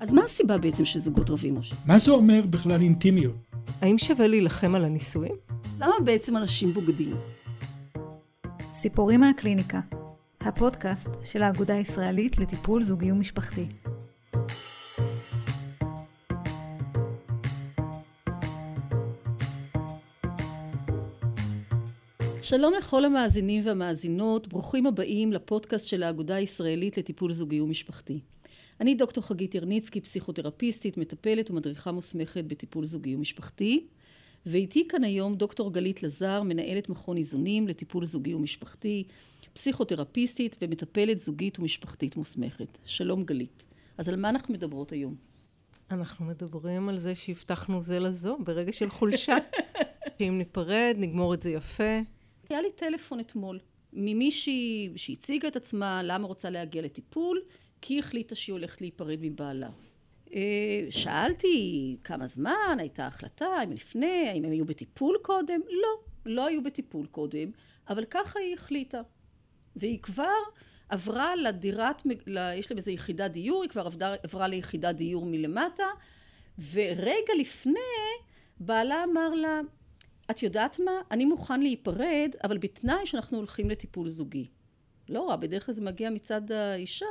[0.00, 1.74] אז מה הסיבה בעצם שזוגות רבים, משה?
[1.86, 3.34] מה זה אומר בכלל אינטימיות?
[3.80, 5.34] האם שווה להילחם על הנישואים?
[5.80, 7.16] למה בעצם אנשים בוגדים?
[8.72, 9.80] סיפורים מהקליניקה,
[10.40, 13.66] הפודקאסט של האגודה הישראלית לטיפול זוגי ומשפחתי.
[22.42, 28.20] שלום לכל המאזינים והמאזינות, ברוכים הבאים לפודקאסט של האגודה הישראלית לטיפול זוגי ומשפחתי.
[28.80, 33.86] אני דוקטור חגית ירניצקי, פסיכותרפיסטית, מטפלת ומדריכה מוסמכת בטיפול זוגי ומשפחתי,
[34.46, 39.04] ואיתי כאן היום דוקטור גלית לזר, מנהלת מכון איזונים לטיפול זוגי ומשפחתי,
[39.52, 42.78] פסיכותרפיסטית ומטפלת זוגית ומשפחתית מוסמכת.
[42.84, 43.64] שלום גלית.
[43.98, 45.14] אז על מה אנחנו מדברות היום?
[45.90, 49.36] אנחנו מדברים על זה שהבטחנו זה לזו ברגע של חולשה.
[50.18, 52.00] שאם ניפרד, נגמור את זה יפה.
[52.50, 53.58] היה לי טלפון אתמול
[53.92, 57.42] ממישהי שהציגה את עצמה, למה רוצה להגיע לטיפול,
[57.80, 59.70] כי היא החליטה שהיא הולכת להיפרד מבעלה.
[60.34, 65.60] אה, שאלתי כמה זמן, הייתה החלטה, האם לפני, האם הם היו בטיפול קודם?
[65.70, 65.88] לא,
[66.26, 67.50] לא היו בטיפול קודם,
[67.88, 69.00] אבל ככה היא החליטה.
[69.76, 70.38] והיא כבר
[70.88, 72.02] עברה לדירת,
[72.56, 75.86] יש להם איזו יחידת דיור, היא כבר עברה, עברה ליחידת דיור מלמטה,
[76.72, 77.80] ורגע לפני
[78.60, 79.60] בעלה אמר לה,
[80.30, 80.92] את יודעת מה?
[81.10, 84.46] אני מוכן להיפרד, אבל בתנאי שאנחנו הולכים לטיפול זוגי.
[85.08, 87.06] לא רע, בדרך כלל זה מגיע מצד האישה.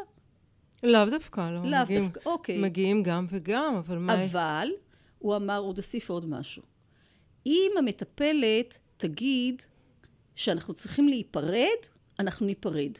[0.84, 1.70] לאו דווקא, לא.
[1.70, 2.58] לאו מגיעים, דווקא, אוקיי.
[2.62, 4.24] מגיעים גם וגם, אבל מה...
[4.24, 4.70] אבל,
[5.20, 6.64] הוא אמר, עוד אוסיף עוד משהו.
[7.46, 9.62] אם המטפלת תגיד
[10.36, 11.80] שאנחנו צריכים להיפרד,
[12.20, 12.92] אנחנו ניפרד.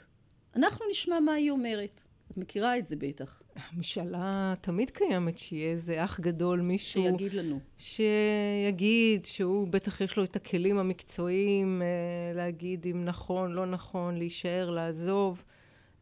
[0.56, 2.04] אנחנו נשמע מה היא אומרת.
[2.32, 3.42] את מכירה את זה בטח.
[3.56, 7.04] המשאלה תמיד קיימת, שיהיה איזה אח גדול, מישהו...
[7.04, 7.60] שיגיד לנו.
[7.78, 14.70] שיגיד שהוא בטח יש לו את הכלים המקצועיים אה, להגיד אם נכון, לא נכון, להישאר,
[14.70, 15.44] לעזוב.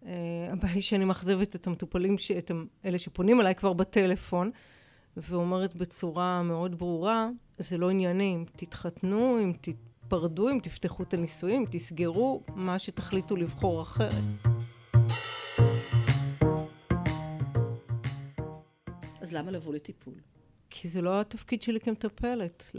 [0.05, 0.11] אה,
[0.51, 2.31] הבעיה היא שאני מאכזבת את המטופלים, ש...
[2.31, 2.51] את
[2.85, 4.51] אלה שפונים אליי כבר בטלפון,
[5.17, 11.65] ואומרת בצורה מאוד ברורה, זה לא ענייני, אם תתחתנו, אם תתפרדו, אם תפתחו את הנישואים,
[11.71, 14.23] תסגרו, מה שתחליטו לבחור אחרת.
[19.21, 20.13] אז למה לבוא לטיפול?
[20.69, 22.75] כי זה לא התפקיד שלי כמטפלת,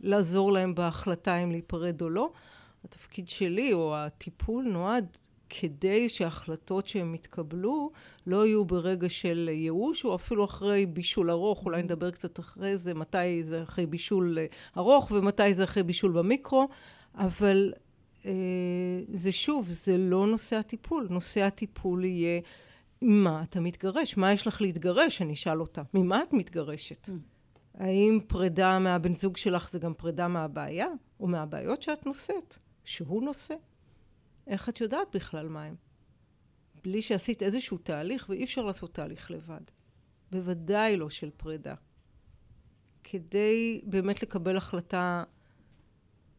[0.00, 2.30] לעזור להם בהחלטה אם להיפרד או לא.
[2.84, 5.16] התפקיד שלי, או הטיפול, נועד
[5.50, 7.90] כדי שההחלטות שהם יתקבלו
[8.26, 12.94] לא יהיו ברגע של ייאוש, או אפילו אחרי בישול ארוך, אולי נדבר קצת אחרי זה,
[12.94, 14.38] מתי זה אחרי בישול
[14.76, 16.68] ארוך ומתי זה אחרי בישול במיקרו,
[17.14, 17.72] אבל
[18.26, 18.32] אה,
[19.12, 21.06] זה שוב, זה לא נושא הטיפול.
[21.10, 22.40] נושא הטיפול יהיה
[23.02, 24.16] מה אתה מתגרש?
[24.16, 25.22] מה יש לך להתגרש?
[25.22, 25.82] אני אשאל אותה.
[25.94, 27.08] ממה את מתגרשת?
[27.08, 27.12] Mm.
[27.74, 30.86] האם פרידה מהבן זוג שלך זה גם פרידה מהבעיה?
[31.20, 32.56] או מהבעיות שאת נושאת?
[32.84, 33.54] שהוא נושא?
[34.48, 35.74] איך את יודעת בכלל מה הם?
[36.84, 39.60] בלי שעשית איזשהו תהליך, ואי אפשר לעשות תהליך לבד.
[40.30, 41.74] בוודאי לא של פרידה.
[43.04, 45.24] כדי באמת לקבל החלטה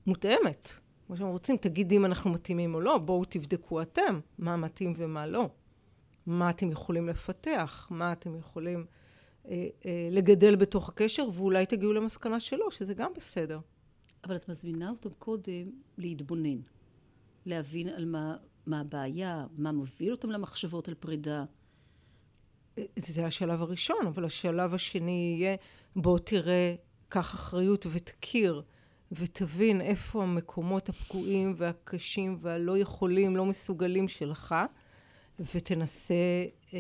[0.05, 0.69] מותאמת.
[1.07, 5.27] כמו שהם רוצים, תגיד אם אנחנו מתאימים או לא, בואו תבדקו אתם מה מתאים ומה
[5.27, 5.49] לא.
[6.25, 8.85] מה אתם יכולים לפתח, מה אתם יכולים
[9.47, 13.59] אה, אה, לגדל בתוך הקשר, ואולי תגיעו למסקנה שלא, שזה גם בסדר.
[14.23, 16.59] אבל את מזמינה אותם קודם להתבונן,
[17.45, 18.35] להבין על מה,
[18.65, 21.45] מה הבעיה, מה מוביל אותם למחשבות על פרידה.
[22.95, 25.55] זה השלב הראשון, אבל השלב השני יהיה,
[25.95, 26.75] בוא תראה,
[27.09, 28.63] קח אחריות ותכיר.
[29.11, 34.55] ותבין איפה המקומות הפגועים והקשים והלא יכולים, לא מסוגלים שלך,
[35.55, 36.13] ותנסה
[36.73, 36.79] אה,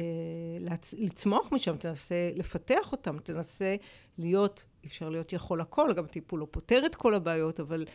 [0.59, 0.93] לצ...
[0.97, 3.75] לצמוח משם, תנסה לפתח אותם, תנסה
[4.17, 7.85] להיות, אפשר להיות יכול הכל, גם טיפול לא פותר את כל הבעיות, אבל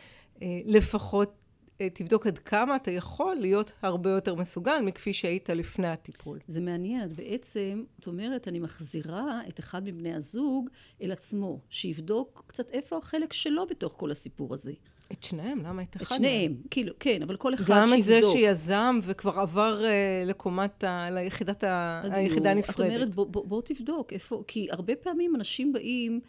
[0.41, 1.33] אה, לפחות
[1.93, 6.39] תבדוק עד כמה אתה יכול להיות הרבה יותר מסוגל מכפי שהיית לפני הטיפול.
[6.47, 10.69] זה מעניין, את בעצם, את אומרת, אני מחזירה את אחד מבני הזוג
[11.01, 14.71] אל עצמו, שיבדוק קצת איפה החלק שלו בתוך כל הסיפור הזה.
[15.11, 16.05] את שניהם, למה את אחד?
[16.05, 16.61] את שניהם, מהם?
[16.71, 17.93] כאילו, כן, אבל כל אחד שיבדוק.
[17.93, 21.09] גם את זה שיזם וכבר עבר uh, לקומת, ה...
[21.11, 22.01] ליחידת ה...
[22.11, 22.79] היחידה הנפרדת.
[22.79, 26.19] את אומרת, בוא, בוא, בוא תבדוק איפה, כי הרבה פעמים אנשים באים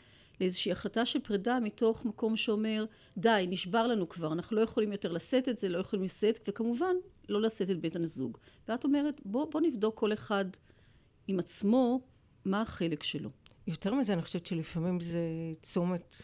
[0.40, 2.84] לאיזושהי החלטה של פרידה מתוך מקום שאומר,
[3.16, 6.94] די, נשבר לנו כבר, אנחנו לא יכולים יותר לשאת את זה, לא יכולים לשאת, וכמובן,
[7.28, 8.38] לא לשאת את בית הזוג.
[8.68, 10.44] ואת אומרת, בוא, בוא נבדוק כל אחד
[11.28, 12.00] עם עצמו,
[12.44, 13.30] מה החלק שלו.
[13.66, 15.20] יותר מזה, אני חושבת שלפעמים זה
[15.62, 16.14] צומת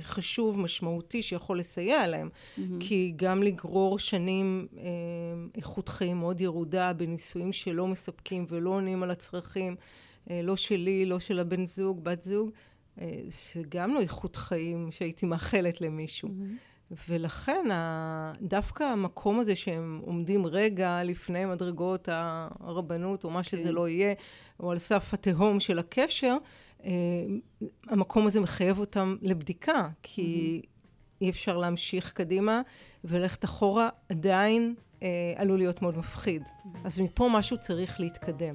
[0.00, 2.28] חשוב, משמעותי, שיכול לסייע להם.
[2.28, 2.60] Mm-hmm.
[2.80, 4.82] כי גם לגרור שנים אה,
[5.54, 9.76] איכות חיים מאוד ירודה בנישואים שלא מספקים ולא עונים על הצרכים,
[10.30, 12.50] אה, לא שלי, לא של הבן זוג, בת זוג,
[13.28, 16.28] זה גם לא איכות חיים שהייתי מאחלת למישהו.
[16.28, 16.72] Mm-hmm.
[17.08, 17.66] ולכן
[18.42, 23.68] דווקא המקום הזה שהם עומדים רגע לפני מדרגות הרבנות, או מה שזה כן.
[23.68, 24.14] לא יהיה,
[24.60, 26.36] או על סף התהום של הקשר,
[26.84, 26.90] אה,
[27.88, 30.68] המקום הזה מחייב אותם לבדיקה, כי mm-hmm.
[31.20, 32.62] אי אפשר להמשיך קדימה,
[33.04, 36.42] וללכת אחורה עדיין אה, עלול להיות מאוד מפחיד.
[36.42, 36.78] Mm-hmm.
[36.84, 38.54] אז מפה משהו צריך להתקדם.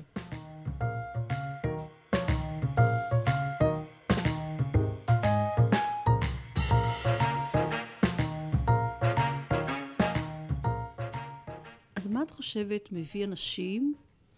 [12.30, 13.94] חושבת מביא אנשים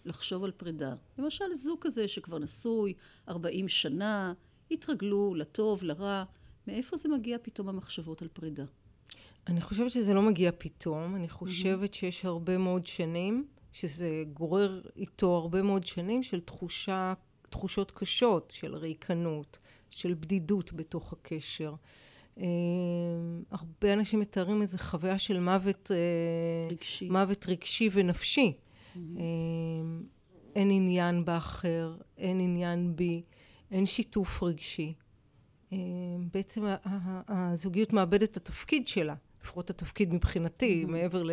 [0.06, 0.94] לחשוב על פרידה?
[1.18, 2.94] למשל זוג כזה שכבר נשוי
[3.30, 4.34] 40 שנה,
[4.72, 6.24] התרגלו לטוב, לרע,
[6.68, 8.66] מאיפה זה מגיע פתאום המחשבות על פרידה?
[9.48, 11.98] אני חושבת שזה לא מגיע פתאום, אני חושבת mm-hmm.
[11.98, 17.14] שיש הרבה מאוד שנים, שזה גורר איתו הרבה מאוד שנים של תחושה,
[17.50, 19.58] תחושות קשות, של ריקנות,
[19.90, 21.74] של בדידות בתוך הקשר.
[22.40, 22.46] אה,
[23.52, 28.54] הרבה אנשים מתארים איזו חוויה של מוות אה, רגשי, מוות רגשי ונפשי.
[28.54, 29.00] Mm-hmm.
[30.56, 33.22] אין עניין באחר, אין עניין בי,
[33.72, 34.94] אין שיתוף רגשי.
[36.34, 36.66] בעצם
[37.28, 40.92] הזוגיות מאבדת את התפקיד שלה, לפחות התפקיד מבחינתי, mm-hmm.
[40.92, 41.24] מעבר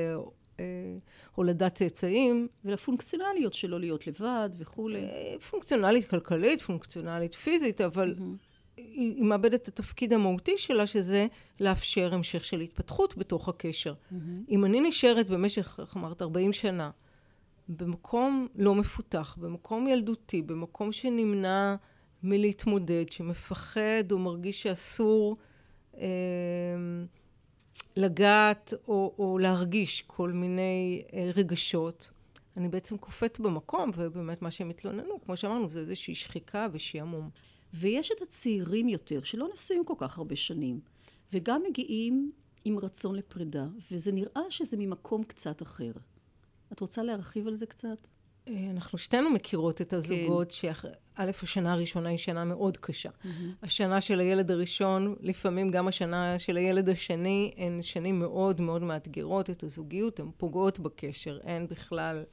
[1.37, 2.49] להולדת צאצאים.
[2.65, 5.07] ולפונקציונליות שלו להיות לבד וכולי.
[5.51, 8.46] פונקציונלית כלכלית, פונקציונלית פיזית, אבל mm-hmm.
[8.77, 11.27] היא מאבדת את התפקיד המהותי שלה, שזה
[11.61, 13.95] לאפשר המשך של התפתחות בתוך הקשר.
[13.95, 14.15] Mm-hmm.
[14.49, 16.91] אם אני נשארת במשך, איך אמרת, 40 שנה,
[17.69, 21.77] במקום לא מפותח, במקום ילדותי, במקום שנמנע
[22.23, 25.37] מלהתמודד, שמפחד או מרגיש שאסור
[25.97, 26.07] אה,
[27.97, 32.11] לגעת או, או להרגיש כל מיני אה, רגשות,
[32.57, 37.31] אני בעצם קופאת במקום, ובאמת מה שהם התלוננו, כמו שאמרנו, זה איזושהי שחיקה ושעמום.
[37.79, 40.81] ויש את הצעירים יותר, שלא נשואים כל כך הרבה שנים,
[41.33, 42.33] וגם מגיעים
[42.65, 45.93] עם רצון לפרידה, וזה נראה שזה ממקום קצת אחר.
[46.73, 48.09] את רוצה להרחיב על זה קצת?
[48.49, 50.73] אה, אנחנו שתינו מכירות את הזוגות, כן.
[51.17, 53.09] שא', השנה הראשונה היא שנה מאוד קשה.
[53.09, 53.29] Mm-hmm.
[53.63, 59.51] השנה של הילד הראשון, לפעמים גם השנה של הילד השני, הן שנים מאוד מאוד מאתגרות
[59.51, 62.25] את הזוגיות, הן פוגעות בקשר, אין בכלל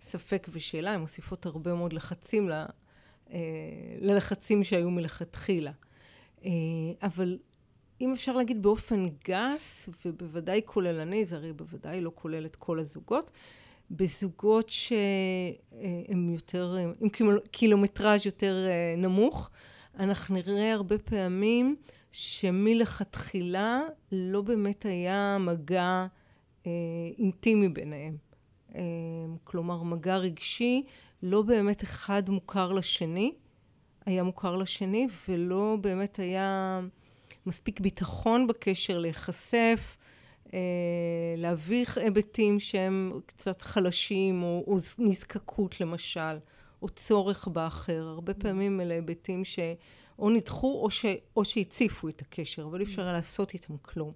[0.00, 2.48] ספק ושאלה, הן מוסיפות הרבה מאוד לחצים
[4.00, 5.72] ללחצים שהיו מלכתחילה.
[6.44, 6.50] אה,
[7.02, 7.38] אבל
[8.00, 13.30] אם אפשר להגיד באופן גס, ובוודאי כוללני, זה הרי בוודאי לא כולל את כל הזוגות,
[13.90, 17.08] בזוגות שהם יותר, עם
[17.50, 19.50] קילומטראז' יותר אה, נמוך,
[19.98, 21.76] אנחנו נראה הרבה פעמים
[22.12, 23.80] שמלכתחילה
[24.12, 26.06] לא באמת היה מגע
[27.18, 28.16] אינטימי ביניהם.
[29.44, 30.84] כלומר, מגע רגשי
[31.22, 33.32] לא באמת אחד מוכר לשני,
[34.06, 36.80] היה מוכר לשני, ולא באמת היה
[37.46, 39.96] מספיק ביטחון בקשר להיחשף,
[40.54, 40.58] אה,
[41.36, 46.38] להביא היבטים שהם קצת חלשים, או, או נזקקות למשל,
[46.82, 48.02] או צורך באחר.
[48.02, 51.04] הרבה פעמים אלה היבטים שאו נדחו או, ש,
[51.36, 54.12] או שהציפו את הקשר, אבל אי אפשר היה לעשות איתם כלום.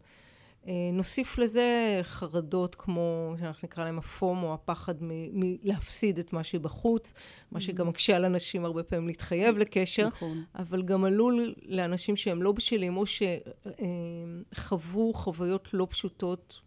[0.69, 7.13] אה, נוסיף לזה חרדות כמו שאנחנו נקרא להם הפומו, הפחד מלהפסיד את מה שבחוץ,
[7.51, 10.45] מה שגם מקשה על אנשים הרבה פעמים להתחייב לקשר, נכון.
[10.55, 13.05] אבל גם עלול לאנשים שהם לא בשלים או
[14.55, 16.61] שחוו חוויות לא פשוטות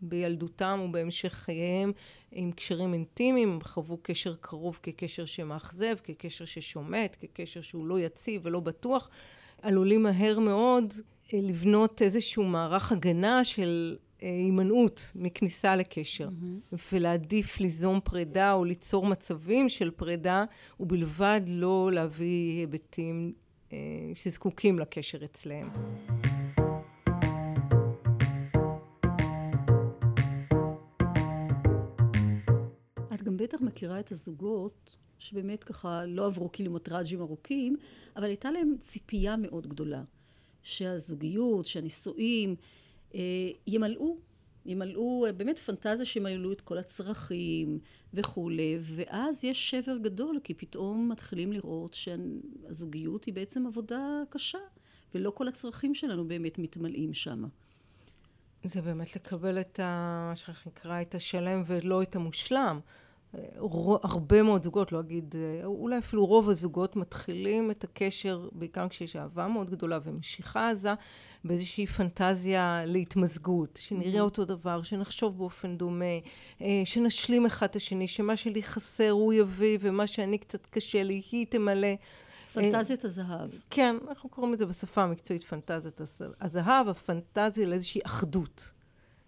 [0.00, 1.92] בילדותם או בהמשך חייהם
[2.32, 8.60] עם קשרים אינטימיים, חוו קשר קרוב כקשר שמאכזב, כקשר ששומט, כקשר שהוא לא יציב ולא
[8.60, 9.10] בטוח,
[9.62, 16.76] עלולים מהר מאוד אה, לבנות איזשהו מערך הגנה של אה, הימנעות מכניסה לקשר mm-hmm.
[16.92, 20.44] ולהעדיף ליזום פרידה או ליצור מצבים של פרידה
[20.80, 23.32] ובלבד לא להביא היבטים
[23.72, 23.78] אה,
[24.14, 25.68] שזקוקים לקשר אצלם.
[33.14, 37.76] את גם בטח מכירה את הזוגות שבאמת ככה לא עברו קילומטראז'ים ארוכים,
[38.16, 40.02] אבל הייתה להם ציפייה מאוד גדולה.
[40.66, 42.56] שהזוגיות, שהנישואים
[43.14, 43.20] אה,
[43.66, 44.16] ימלאו,
[44.66, 47.78] ימלאו אה, באמת פנטזיה שימלאו את כל הצרכים
[48.14, 54.58] וכולי, ואז יש שבר גדול, כי פתאום מתחילים לראות שהזוגיות היא בעצם עבודה קשה,
[55.14, 57.44] ולא כל הצרכים שלנו באמת מתמלאים שם.
[58.64, 60.26] זה באמת לקבל את ה...
[60.28, 62.80] מה שנקרא את השלם ולא את המושלם.
[64.02, 69.48] הרבה מאוד זוגות, לא אגיד, אולי אפילו רוב הזוגות מתחילים את הקשר, בעיקר כשיש אהבה
[69.48, 70.94] מאוד גדולה ומשיכה עזה,
[71.44, 74.24] באיזושהי פנטזיה להתמזגות, שנראה mm-hmm.
[74.24, 76.04] אותו דבר, שנחשוב באופן דומה,
[76.60, 81.22] אה, שנשלים אחד את השני, שמה שלי חסר הוא יביא ומה שאני קצת קשה לי
[81.32, 81.88] היא תמלא.
[82.52, 83.50] פנטזיית הזהב.
[83.70, 86.00] כן, אנחנו קוראים לזה בשפה המקצועית פנטזיית
[86.40, 88.72] הזהב, הפנטזיה לאיזושהי אחדות.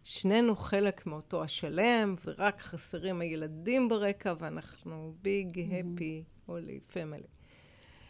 [0.08, 7.26] שנינו חלק מאותו השלם, ורק חסרים הילדים ברקע, ואנחנו ביג, הפי, הולי, פמילי.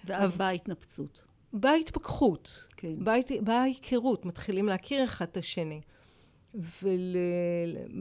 [0.05, 1.25] ואז באה ההתנפצות.
[1.53, 3.05] באה התפכחות, כן.
[3.05, 5.81] באה, באה ההיכרות, מתחילים להכיר אחד את השני.
[6.83, 7.17] ול,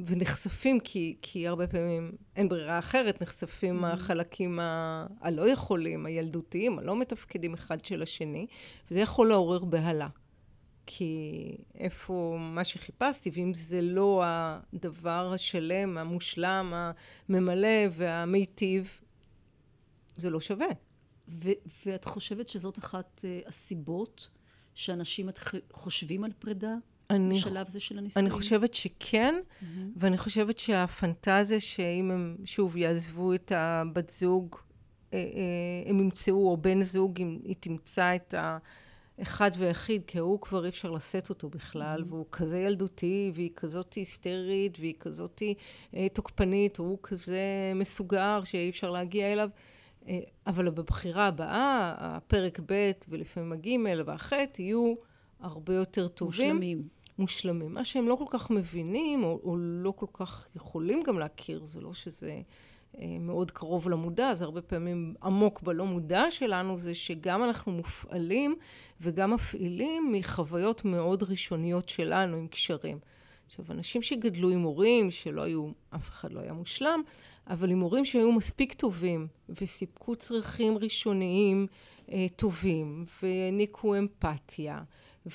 [0.06, 3.88] ונחשפים, כי, כי הרבה פעמים אין ברירה אחרת, נחשפים mm-hmm.
[3.88, 8.48] החלקים ה, הלא יכולים, הילדותיים, הלא מתפקדים אחד של השני,
[8.92, 10.08] וזה יכול לעורר בהלה.
[10.88, 16.74] כי איפה מה שחיפשתי, ואם זה לא הדבר השלם, המושלם,
[17.30, 19.00] הממלא והמיטיב,
[20.16, 20.68] זה לא שווה.
[21.30, 24.30] ו- ואת חושבת שזאת אחת uh, הסיבות
[24.76, 25.30] שאנשים
[25.72, 26.76] חושבים על פרידה?
[27.10, 28.28] אני, בשלב זה של הנישואים?
[28.28, 29.66] אני חושבת שכן, mm-hmm.
[29.96, 34.56] ואני חושבת שהפנטזיה שאם הם שוב יעזבו את הבת זוג,
[35.14, 38.34] אה, אה, הם ימצאו, או בן זוג, אם היא תמצא את
[39.20, 42.14] האחד ויחיד, כי הוא כבר אי אפשר לשאת אותו בכלל, mm-hmm.
[42.14, 45.42] והוא כזה ילדותי, והיא כזאת היסטרית, והיא כזאת
[45.96, 49.50] אה, תוקפנית, הוא כזה מסוגר שאי אפשר להגיע אליו.
[50.48, 54.94] אבל בבחירה הבאה, הפרק ב' ולפעמים הג' והח' יהיו
[55.40, 56.56] הרבה יותר טובים.
[56.56, 56.88] מושלמים.
[57.20, 57.74] מושלמים.
[57.74, 61.82] מה שהם לא כל כך מבינים, או, או לא כל כך יכולים גם להכיר, זה
[61.82, 62.42] לא שזה אה,
[63.20, 68.56] מאוד קרוב למודע, זה הרבה פעמים עמוק בלא מודע שלנו, זה שגם אנחנו מופעלים
[69.02, 73.00] וגם מפעילים מחוויות מאוד ראשוניות שלנו עם קשרים.
[73.46, 77.02] עכשיו, אנשים שגדלו עם הורים, שלא היו, אף אחד לא היה מושלם,
[77.48, 81.68] אבל עם הורים שהיו מספיק טובים וסיפקו צרכים ראשוניים
[82.12, 84.82] אה, טובים והעניקו אמפתיה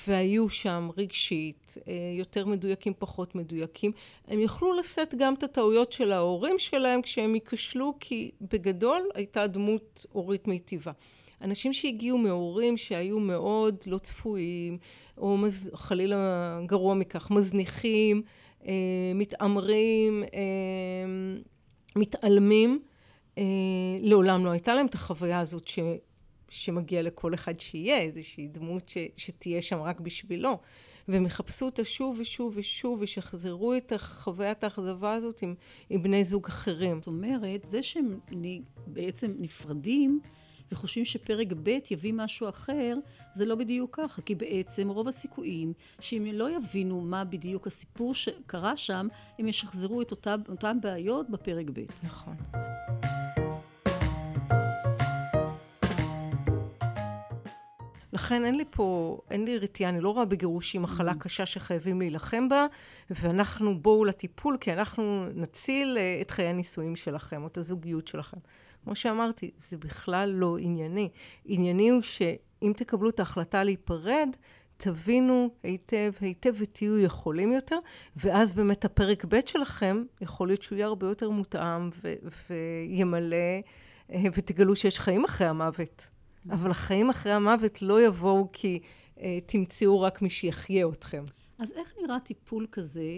[0.07, 3.91] והיו שם רגשית, אה, יותר מדויקים, פחות מדויקים,
[4.27, 10.05] הם יוכלו לשאת גם את הטעויות של ההורים שלהם כשהם ייכשלו, כי בגדול הייתה דמות
[10.11, 10.91] הורית מיטיבה.
[11.41, 14.77] אנשים שהגיעו מהורים שהיו מאוד לא צפויים,
[15.17, 15.71] או מז...
[15.73, 18.21] חלילה גרוע מכך, מזניחים,
[18.67, 18.73] אה,
[19.15, 21.49] מתעמרים, אה,
[21.95, 22.79] מתעלמים,
[23.99, 25.79] לעולם לא הייתה להם את החוויה הזאת ש...
[26.53, 30.59] שמגיע לכל אחד שיהיה, איזושהי דמות ש, שתהיה שם רק בשבילו.
[31.07, 35.55] והם יחפשו אותה שוב ושוב ושוב, ושיחזרו את חוויית האכזבה הזאת עם,
[35.89, 36.97] עם בני זוג אחרים.
[36.97, 38.19] זאת אומרת, זה שהם
[38.87, 40.19] בעצם נפרדים,
[40.71, 42.95] וחושבים שפרק ב' יביא משהו אחר,
[43.33, 48.77] זה לא בדיוק ככה, כי בעצם רוב הסיכויים שאם לא יבינו מה בדיוק הסיפור שקרה
[48.77, 49.07] שם,
[49.39, 51.83] הם ישחזרו את אותם, אותם בעיות בפרק ב'.
[52.03, 52.35] נכון.
[58.13, 61.17] לכן אין לי פה, אין לי רתיעה, אני לא רואה בגירושים מחלה mm.
[61.19, 62.65] קשה שחייבים להילחם בה,
[63.09, 68.37] ואנחנו בואו לטיפול, כי אנחנו נציל אה, את חיי הנישואים שלכם, או את הזוגיות שלכם.
[68.83, 71.09] כמו שאמרתי, זה בכלל לא ענייני.
[71.45, 74.29] ענייני הוא שאם תקבלו את ההחלטה להיפרד,
[74.77, 77.77] תבינו היטב היטב ותהיו יכולים יותר,
[78.15, 82.13] ואז באמת הפרק ב' שלכם, יכול להיות שהוא יהיה הרבה יותר מותאם ו-
[82.49, 83.35] וימלא,
[84.11, 86.09] אה, ותגלו שיש חיים אחרי המוות.
[86.49, 88.79] אבל החיים אחרי המוות לא יבואו כי
[89.19, 91.23] אה, תמצאו רק מי שיחיה אתכם.
[91.59, 93.17] אז איך נראה טיפול כזה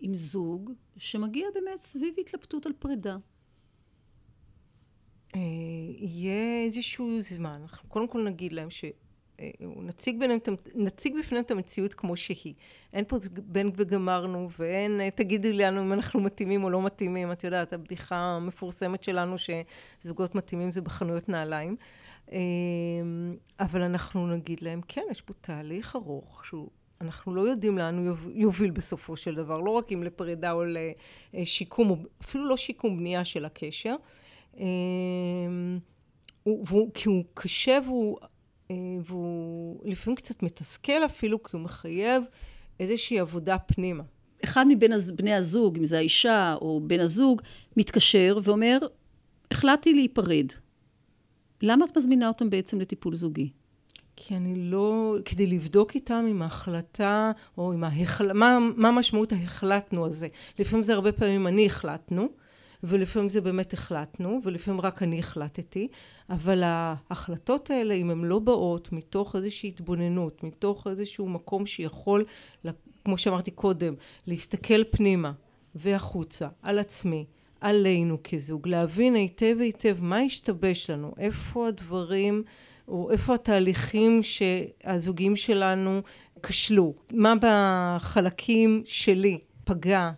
[0.00, 3.16] עם זוג שמגיע באמת סביב התלבטות על פרידה?
[5.34, 5.40] אה,
[5.98, 7.60] יהיה איזשהו זמן.
[7.62, 8.84] אנחנו קודם כל נגיד להם ש...
[9.40, 10.40] אה, נציג, ביניהם,
[10.74, 12.54] נציג בפניהם את המציאות כמו שהיא.
[12.92, 17.32] אין פה בין וגמרנו, ואין אה, תגידו לנו אם אנחנו מתאימים או לא מתאימים.
[17.32, 21.76] את יודעת, הבדיחה המפורסמת שלנו שזוגות מתאימים זה בחנויות נעליים.
[22.32, 26.68] אמ, אבל אנחנו נגיד להם, כן, יש פה תהליך ארוך שהוא...
[27.00, 30.62] אנחנו לא יודעים לאן הוא יוביל בסופו של דבר, לא רק אם לפרידה או
[31.34, 33.96] לשיקום, אפילו לא שיקום בנייה של הקשר.
[34.58, 35.78] אמ,
[36.94, 38.18] כי הוא קשה והוא,
[38.70, 42.22] אה, והוא לפעמים קצת מתסכל אפילו, כי הוא מחייב
[42.80, 44.02] איזושהי עבודה פנימה.
[44.44, 47.42] אחד מבין בני הזוג, אם זה האישה או בן הזוג,
[47.76, 48.78] מתקשר ואומר,
[49.50, 50.46] החלטתי להיפרד.
[51.62, 53.50] למה את מזמינה אותם בעצם לטיפול זוגי?
[54.16, 60.06] כי אני לא, כדי לבדוק איתם עם ההחלטה, או עם ההחלטה, מה, מה משמעות ההחלטנו
[60.06, 60.28] הזה.
[60.58, 62.28] לפעמים זה הרבה פעמים אני החלטנו,
[62.82, 65.88] ולפעמים זה באמת החלטנו, ולפעמים רק אני החלטתי,
[66.30, 72.24] אבל ההחלטות האלה, אם הן לא באות מתוך איזושהי התבוננות, מתוך איזשהו מקום שיכול,
[73.04, 73.94] כמו שאמרתי קודם,
[74.26, 75.32] להסתכל פנימה
[75.74, 77.26] והחוצה על עצמי,
[77.60, 82.42] עלינו כזוג, להבין היטב היטב מה השתבש לנו, איפה הדברים
[82.88, 86.02] או איפה התהליכים שהזוגים שלנו
[86.42, 90.10] כשלו, מה בחלקים שלי פגע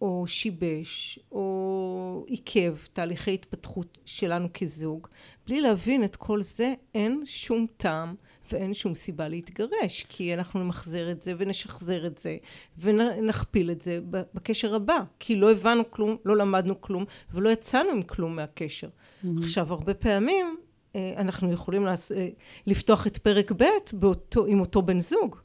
[0.00, 5.06] או שיבש או עיכב תהליכי התפתחות שלנו כזוג.
[5.46, 8.14] בלי להבין את כל זה, אין שום טעם
[8.52, 12.36] ואין שום סיבה להתגרש, כי אנחנו נמחזר את זה ונשחזר את זה
[12.78, 14.00] ונכפיל את זה
[14.34, 18.88] בקשר הבא, כי לא הבנו כלום, לא למדנו כלום ולא יצאנו עם כלום מהקשר.
[18.88, 19.28] Mm-hmm.
[19.42, 20.56] עכשיו, הרבה פעמים
[20.96, 22.12] אה, אנחנו יכולים לעש...
[22.12, 22.28] אה,
[22.66, 25.36] לפתוח את פרק ב' באותו, עם אותו בן זוג.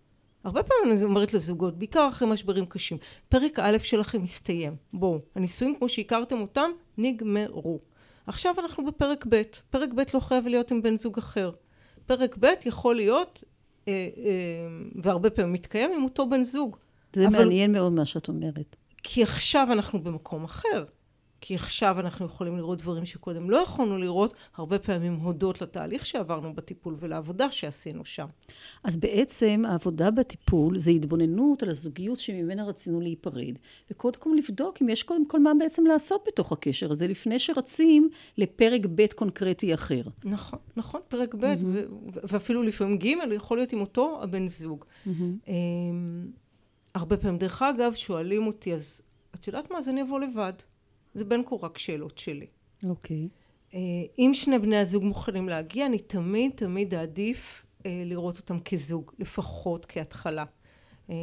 [0.43, 2.97] הרבה פעמים אני אומרת לזוגות, בעיקר אחרי משברים קשים,
[3.29, 4.75] פרק א' שלכם מסתיים.
[4.93, 7.79] בואו, הנישואים כמו שהכרתם אותם, נגמרו.
[8.27, 9.41] עכשיו אנחנו בפרק ב'.
[9.69, 11.51] פרק ב' לא חייב להיות עם בן זוג אחר.
[12.07, 13.43] פרק ב' יכול להיות,
[13.87, 14.27] אה, אה,
[14.95, 16.77] והרבה פעמים מתקיים עם אותו בן זוג.
[17.13, 17.37] זה אבל...
[17.37, 18.75] מעניין מאוד מה שאת אומרת.
[19.03, 20.83] כי עכשיו אנחנו במקום אחר.
[21.41, 26.53] כי עכשיו אנחנו יכולים לראות דברים שקודם לא יכולנו לראות, הרבה פעמים הודות לתהליך שעברנו
[26.53, 28.25] בטיפול ולעבודה שעשינו שם.
[28.84, 33.53] אז בעצם העבודה בטיפול זה התבוננות על הזוגיות שממנה רצינו להיפרד,
[33.91, 38.10] וקודם כל לבדוק אם יש קודם כל מה בעצם לעשות בתוך הקשר הזה, לפני שרצים
[38.38, 40.01] לפרק ב' קונקרטי אחר.
[40.24, 41.65] נכון, נכון, פרק ב', mm-hmm.
[41.65, 41.86] ו-
[42.24, 44.86] ואפילו לפעמים ג', יכול להיות עם אותו הבן זוג.
[45.08, 45.50] Mm-hmm.
[46.96, 49.01] הרבה פעמים, דרך אגב, שואלים אותי, אז
[49.36, 50.53] את יודעת מה, אז אני אבוא לבד.
[51.17, 52.47] זה בין כה רק שאלות שלי.
[52.83, 53.27] אוקיי.
[53.31, 53.47] Okay.
[53.74, 53.79] אה,
[54.19, 59.86] אם שני בני הזוג מוכנים להגיע, אני תמיד תמיד אעדיף אה, לראות אותם כזוג, לפחות
[59.86, 60.45] כהתחלה.
[61.09, 61.15] אה,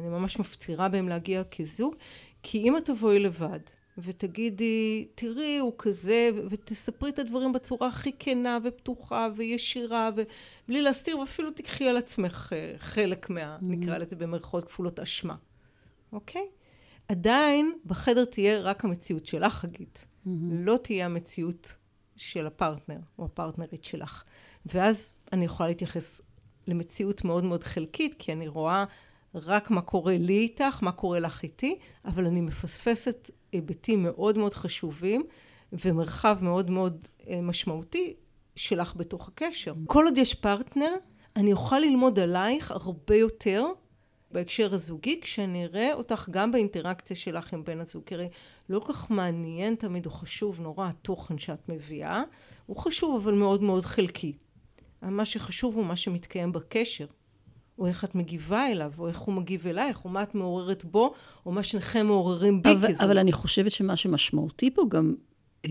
[0.00, 1.94] אני ממש מפצירה בהם להגיע כזוג,
[2.42, 3.60] כי אם את תבואי לבד
[3.98, 11.50] ותגידי, תראי, הוא כזה, ותספרי את הדברים בצורה הכי כנה ופתוחה וישירה, ובלי להסתיר, ואפילו
[11.50, 13.64] תקחי על עצמך חלק מה, mm-hmm.
[13.64, 15.34] נקרא לזה במרכאות כפולות אשמה,
[16.12, 16.42] אוקיי?
[16.42, 16.61] Okay?
[17.12, 20.06] עדיין בחדר תהיה רק המציאות שלך, חגית.
[20.06, 20.28] Mm-hmm.
[20.50, 21.76] לא תהיה המציאות
[22.16, 24.22] של הפרטנר או הפרטנרית שלך.
[24.66, 26.20] ואז אני יכולה להתייחס
[26.66, 28.84] למציאות מאוד מאוד חלקית, כי אני רואה
[29.34, 34.54] רק מה קורה לי איתך, מה קורה לך איתי, אבל אני מפספסת היבטים מאוד מאוד
[34.54, 35.22] חשובים
[35.72, 38.14] ומרחב מאוד מאוד אה, משמעותי
[38.56, 39.74] שלך בתוך הקשר.
[39.86, 40.94] כל עוד יש פרטנר,
[41.36, 43.64] אני אוכל ללמוד עלייך הרבה יותר
[44.32, 48.02] בהקשר הזוגי, כשאני אראה אותך גם באינטראקציה שלך עם בן הזוג.
[48.06, 48.28] כי הרי
[48.68, 52.22] לא כל כך מעניין תמיד, או חשוב נורא התוכן שאת מביאה,
[52.66, 54.32] הוא חשוב אבל מאוד מאוד חלקי.
[55.02, 57.06] מה שחשוב הוא מה שמתקיים בקשר.
[57.78, 61.14] או איך את מגיבה אליו, או איך הוא מגיב אלייך, או מה את מעוררת בו,
[61.46, 63.04] או מה שניכם מעוררים בי אבל, כזו.
[63.04, 65.14] אבל אני חושבת שמה שמשמעותי פה גם,
[65.64, 65.70] אה,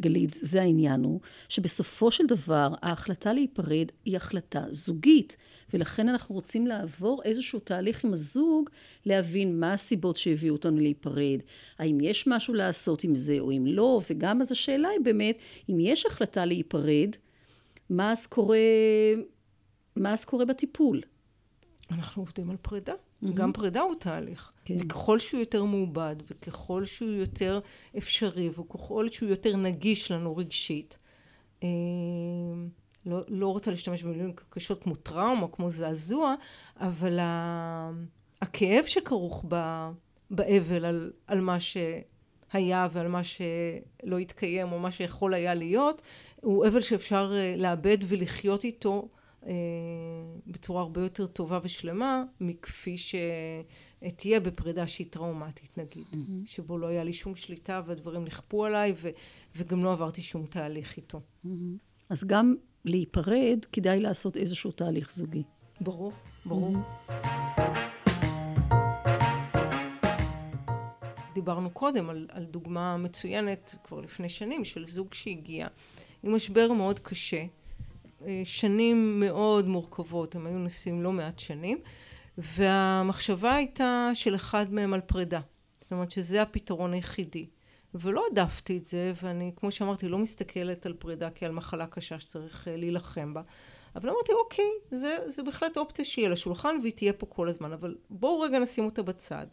[0.00, 5.36] גלית, זה העניין הוא, שבסופו של דבר ההחלטה להיפרד היא החלטה זוגית.
[5.72, 8.70] ולכן אנחנו רוצים לעבור איזשהו תהליך עם הזוג,
[9.06, 11.38] להבין מה הסיבות שהביאו אותנו להיפרד,
[11.78, 15.38] האם יש משהו לעשות עם זה או אם לא, וגם אז השאלה היא באמת,
[15.70, 17.10] אם יש החלטה להיפרד,
[17.90, 18.58] מה אז קורה,
[19.96, 21.00] מה אז קורה בטיפול?
[21.90, 22.94] אנחנו עובדים על פרידה.
[23.22, 23.32] Mm-hmm.
[23.32, 24.52] גם פרידה הוא תהליך.
[24.64, 24.76] כן.
[24.80, 27.60] וככל שהוא יותר מעובד, וככל שהוא יותר
[27.98, 30.98] אפשרי, וככל שהוא יותר נגיש לנו רגשית,
[31.62, 31.68] אה,
[33.06, 36.34] לא, לא רוצה להשתמש במילים קשות כמו טראומה, כמו זעזוע,
[36.76, 37.90] אבל ה,
[38.42, 39.88] הכאב שכרוך ב,
[40.30, 46.02] באבל על, על מה שהיה ועל מה שלא התקיים או מה שיכול היה להיות,
[46.40, 49.08] הוא אבל שאפשר אה, לאבד ולחיות איתו
[50.46, 56.46] בצורה הרבה יותר טובה ושלמה מכפי שתהיה בפרידה שהיא טראומטית נגיד, mm-hmm.
[56.46, 59.08] שבו לא היה לי שום שליטה והדברים נכפו עליי ו,
[59.56, 61.20] וגם לא עברתי שום תהליך איתו.
[61.44, 61.48] Mm-hmm.
[62.08, 65.42] אז גם להיפרד, כדאי לעשות איזשהו תהליך זוגי.
[65.80, 66.12] ברור,
[66.46, 66.76] ברור.
[66.76, 67.48] Mm-hmm.
[71.34, 75.66] דיברנו קודם על, על דוגמה מצוינת כבר לפני שנים של זוג שהגיע
[76.22, 77.46] עם משבר מאוד קשה, אה,
[78.44, 81.78] שנים מאוד מורכבות, הם היו נשואים לא מעט שנים,
[82.38, 85.40] והמחשבה הייתה של אחד מהם על פרידה.
[85.80, 87.46] זאת אומרת שזה הפתרון היחידי.
[87.94, 92.68] ולא העדפתי את זה, ואני, כמו שאמרתי, לא מסתכלת על פרידה כעל מחלה קשה שצריך
[92.68, 93.42] uh, להילחם בה.
[93.96, 97.72] אבל אמרתי, אוקיי, זה, זה בהחלט אופציה שהיא על השולחן והיא תהיה פה כל הזמן,
[97.72, 99.46] אבל בואו רגע נשים אותה בצד.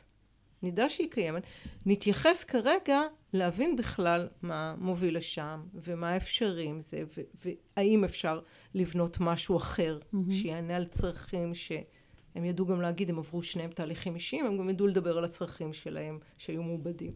[0.65, 1.43] נדע שהיא קיימת,
[1.85, 3.01] נתייחס כרגע
[3.33, 7.03] להבין בכלל מה מוביל לשם, ומה אפשרי עם זה,
[7.45, 8.39] והאם אפשר
[8.73, 10.33] לבנות משהו אחר, mm-hmm.
[10.33, 14.87] שיענה על צרכים שהם ידעו גם להגיד, הם עברו שניהם תהליכים אישיים, הם גם ידעו
[14.87, 17.11] לדבר על הצרכים שלהם שהיו מעובדים.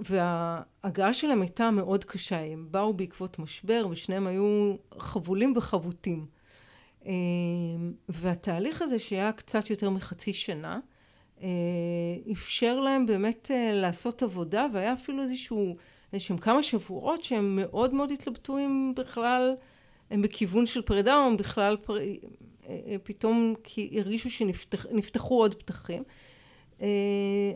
[0.00, 6.26] וההגעה שלהם הייתה מאוד קשה, הם באו בעקבות משבר ושניהם היו חבולים וחבוטים.
[7.06, 7.12] אה,
[8.08, 10.78] והתהליך הזה שהיה קצת יותר מחצי שנה,
[12.32, 15.76] אפשר להם באמת אה, לעשות עבודה והיה אפילו איזשהו,
[16.12, 19.54] איזשהם כמה שבועות שהם מאוד מאוד התלבטו אם בכלל
[20.10, 21.96] הם בכיוון של פרידה או הם בכלל פר...
[23.02, 26.02] פתאום כי הרגישו שנפתחו עוד פתחים.
[26.80, 26.86] אה,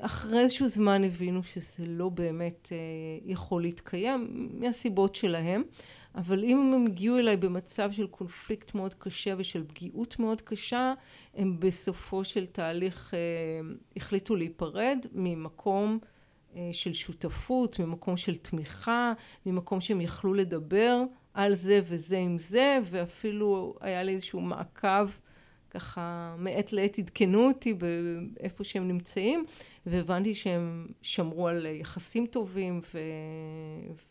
[0.00, 2.76] אחרי איזשהו זמן הבינו שזה לא באמת אה,
[3.24, 5.62] יכול להתקיים מהסיבות שלהם
[6.14, 10.94] אבל אם הם הגיעו אליי במצב של קונפליקט מאוד קשה ושל פגיעות מאוד קשה
[11.34, 13.14] הם בסופו של תהליך
[13.96, 15.98] החליטו להיפרד ממקום
[16.72, 19.12] של שותפות ממקום של תמיכה
[19.46, 21.02] ממקום שהם יכלו לדבר
[21.34, 25.06] על זה וזה עם זה ואפילו היה לי איזשהו מעקב
[25.70, 29.44] ככה מעת לעת עדכנו אותי באיפה שהם נמצאים
[29.86, 32.98] והבנתי שהם שמרו על יחסים טובים ו...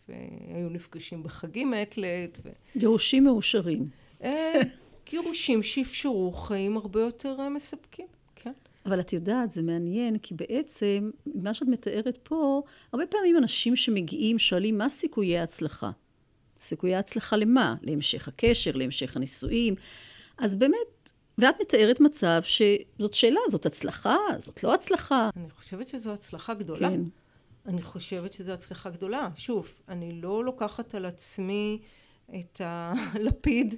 [0.10, 2.40] והיו נפגשים בחגים מעת לעת.
[2.44, 2.50] ו...
[2.78, 3.90] גירושים מאושרים.
[4.24, 4.62] אה,
[5.10, 8.08] גירושים שאפשרו חיים הרבה יותר אה, מספקים.
[8.36, 8.52] כן.
[8.86, 12.62] אבל את יודעת, זה מעניין, כי בעצם, מה שאת מתארת פה,
[12.94, 15.92] הרבה פעמים אנשים שמגיעים שואלים מה סיכויי ההצלחה.
[16.60, 17.76] סיכויי ההצלחה למה?
[17.82, 19.76] להמשך הקשר, להמשך הנישואים.
[20.38, 20.99] אז באמת,
[21.40, 25.30] ואת מתארת מצב שזאת שאלה, זאת הצלחה, זאת לא הצלחה.
[25.36, 26.90] אני חושבת שזו הצלחה גדולה.
[26.90, 27.02] כן.
[27.66, 29.30] אני חושבת שזו הצלחה גדולה.
[29.36, 31.80] שוב, אני לא לוקחת על עצמי
[32.36, 33.76] את הלפיד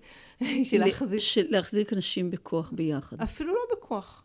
[0.64, 1.20] של להחזיק...
[1.20, 3.22] של להחזיק אנשים בכוח ביחד.
[3.22, 4.24] אפילו לא בכוח.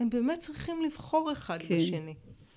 [0.00, 1.78] הם באמת צריכים לבחור אחד כן.
[1.78, 2.14] בשני.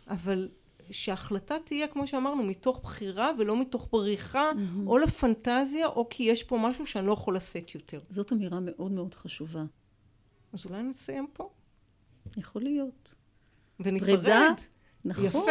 [0.07, 0.49] אבל
[0.91, 4.87] שההחלטה תהיה, כמו שאמרנו, מתוך בחירה ולא מתוך בריחה, mm-hmm.
[4.87, 7.99] או לפנטזיה, או כי יש פה משהו שאני לא יכול לשאת יותר.
[8.09, 9.63] זאת אמירה מאוד מאוד חשובה.
[10.53, 11.49] אז אולי נסיים פה.
[12.37, 13.15] יכול להיות.
[13.79, 14.07] וניפרד.
[14.09, 14.47] פרידה,
[15.05, 15.25] נכון.
[15.25, 15.41] יפה.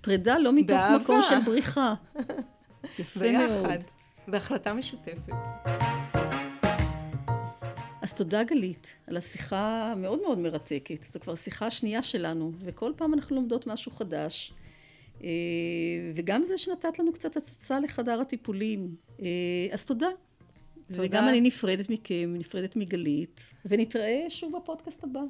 [0.00, 0.98] פרידה לא מתוך באהבה.
[0.98, 1.94] מקום של בריחה.
[2.98, 3.38] יפה ביחד.
[3.38, 3.84] מאוד.
[4.28, 5.32] בהחלטה משותפת.
[8.02, 11.02] אז תודה גלית על השיחה המאוד מאוד מרתקת.
[11.02, 14.54] זו כבר שיחה שנייה שלנו, וכל פעם אנחנו לומדות משהו חדש.
[15.24, 15.28] אה,
[16.14, 18.96] וגם זה שנתת לנו קצת הצצה לחדר הטיפולים.
[19.20, 19.26] אה,
[19.72, 20.08] אז תודה.
[20.88, 21.02] תודה.
[21.04, 25.20] וגם אני נפרדת מכם, נפרדת מגלית, ונתראה שוב בפודקאסט הבא.